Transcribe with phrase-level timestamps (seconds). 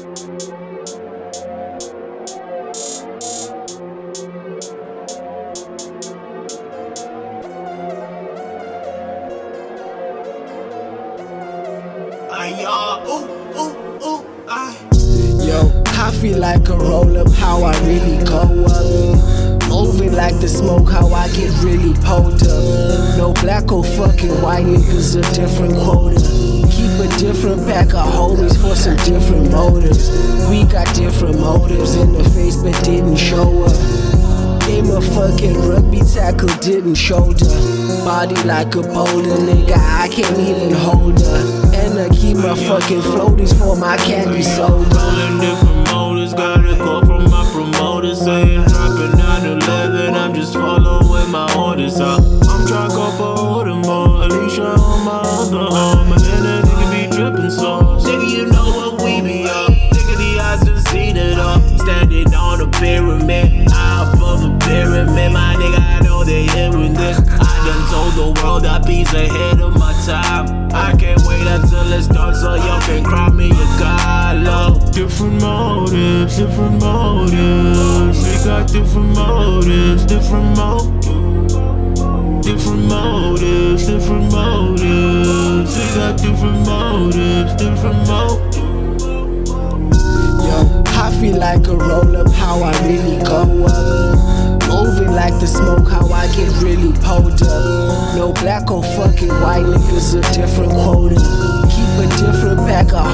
[0.00, 0.04] Uh,
[13.56, 14.74] uh, uh,
[15.44, 19.68] Yo, I feel like a roll up, how I really go up.
[19.68, 23.18] Moving like the smoke, how I get really pulled up.
[23.18, 26.20] No black or fucking white niggas, a different quota.
[26.70, 29.27] Keep a different pack of homies for some different
[31.18, 33.72] different motives in the face, but didn't show up.
[34.68, 37.44] Game a fucking rugby tackle, didn't shoulder.
[38.04, 41.72] Body like a boulder, nigga, I can't even hold her.
[41.74, 45.67] And I keep my fucking floaties for my candy soda.
[76.28, 78.22] Motives, different motives.
[78.22, 81.54] We got different motives, different motives.
[82.44, 85.76] Different motives, different motives.
[85.76, 89.46] We got different motives, different motives.
[90.44, 94.68] Yo, I feel like a roll up, how I really go up.
[94.68, 98.16] Moving like the smoke, how I get really pulled up.
[98.16, 101.16] No black or fucking white niggas, a different quota.
[101.68, 103.06] Keep a different pack of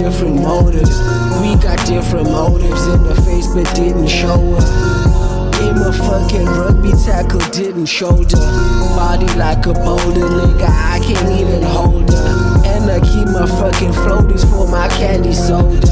[0.00, 0.98] different motives.
[1.42, 5.52] We got different motives in the face, but didn't show up.
[5.60, 8.38] Game a fucking rugby tackle, didn't shoulder.
[8.96, 12.62] Body like a boulder, nigga, I can't even hold her.
[12.64, 15.86] And I keep my fucking floaties for my candy soda.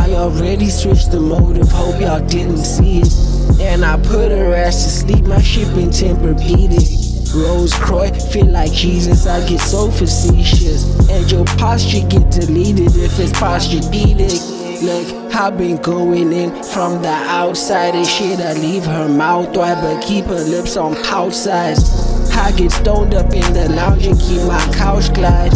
[0.00, 3.12] I already switched the motive, hope y'all didn't see it.
[3.60, 7.03] And I put her ass to sleep, my ship in Tempur-Pedic.
[7.34, 10.84] Rose Croy, feel like Jesus, I get so facetious.
[11.10, 14.54] And your posture get deleted if it's posturepedic.
[14.82, 18.38] Look, I've been going in from the outside and shit.
[18.38, 22.30] I leave her mouth wide, but keep her lips on pouch size.
[22.36, 25.52] I get stoned up in the lounge and keep my couch glide.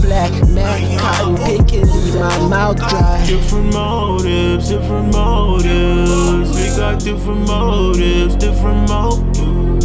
[0.00, 3.24] Black man, cotton picking, leave my mouth dry.
[3.26, 6.50] Different motives, different motives.
[6.56, 9.79] We got different motives, different motives.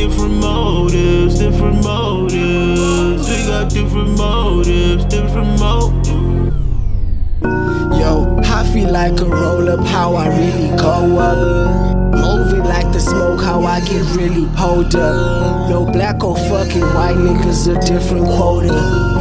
[0.00, 3.28] Different motives, different motives.
[3.28, 6.56] We got different motives, different motives.
[8.00, 12.14] Yo, I feel like a roll up, how I really go up.
[12.14, 15.68] Moving like the smoke, how I get really pulled up.
[15.68, 18.72] No black or fucking white niggas, a different quota.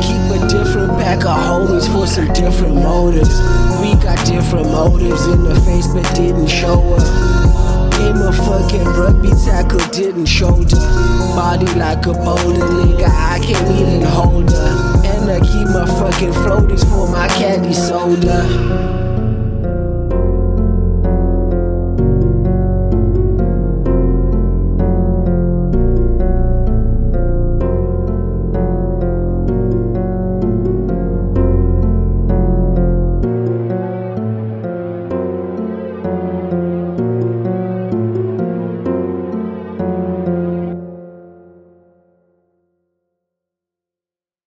[0.01, 3.38] Keep a different pack of homies for some different motives.
[3.81, 7.03] We got different motives in the face, but didn't show up.
[8.00, 9.31] Game a fucking rugby
[9.62, 10.78] tackle, didn't shoulder.
[11.36, 15.02] Body like a boulder, nigga, I can't even hold her.
[15.06, 19.09] And I keep my fucking floaties for my candy soda.